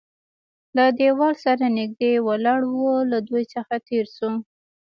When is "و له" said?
2.67-3.17